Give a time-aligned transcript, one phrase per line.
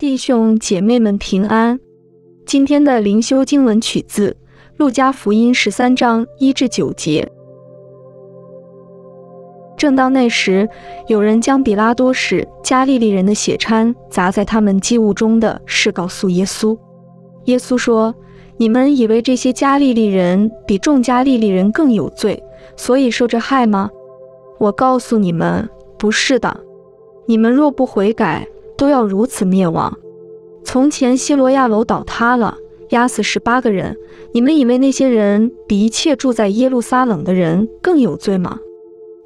[0.00, 1.78] 弟兄姐妹们平安。
[2.46, 4.30] 今天的灵修经文取自
[4.78, 7.30] 《路加福音》十三章一至九节。
[9.76, 10.66] 正当那时，
[11.06, 16.74] 有人将比拉多使加利利人的血掺杂在他们祭物中的事告诉耶稣。
[17.44, 18.14] 耶稣说
[18.56, 22.42] ：“你们以为这些加利利人比众加利利人更有罪，
[22.74, 23.90] 所以受这害吗？
[24.58, 26.58] 我告诉你们，不是的。
[27.26, 28.48] 你们若不悔改，
[28.80, 29.94] 都要如此灭亡。
[30.64, 32.56] 从前希罗亚楼倒塌了，
[32.88, 33.94] 压死十八个人。
[34.32, 38.58] 你们以为那些人比一切住在耶路撒冷的人更有罪吗？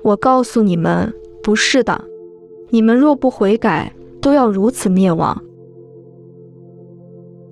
[0.03, 2.05] 我告诉你们，不是的。
[2.71, 5.41] 你们若不悔改，都要如此灭亡。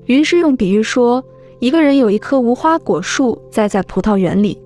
[0.07, 1.23] 于是用比喻说，
[1.60, 4.60] 一个人有一棵无花果树栽在葡萄园里，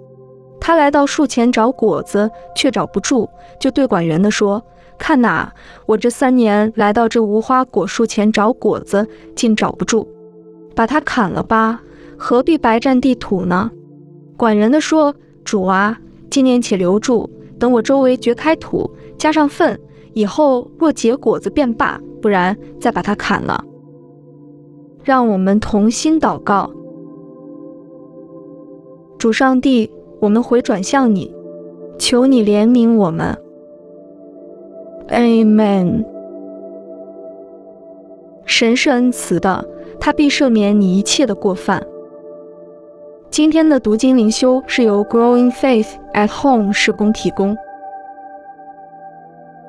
[0.58, 3.28] 他来到树前找果子，却找不住，
[3.60, 4.62] 就对管园的说。
[4.98, 5.52] 看哪，
[5.86, 10.06] 我这三年来到这无花果树前找果子，竟找不住，
[10.74, 11.82] 把它砍了吧，
[12.16, 13.70] 何必白占地土呢？
[14.36, 15.98] 管人的说：“主啊，
[16.30, 19.78] 今年且留住，等我周围掘开土，加上粪，
[20.12, 23.64] 以后若结果子便罢，不然再把它砍了。”
[25.04, 26.70] 让我们同心祷告，
[29.18, 31.32] 主上帝，我们回转向你，
[31.98, 33.38] 求你怜悯我们。
[35.08, 36.04] Amen。
[38.44, 39.64] 神是恩慈的，
[40.00, 41.82] 他必赦免你一切的过犯。
[43.30, 47.56] 今天的读经灵修是由 Growing Faith at Home 施工提供。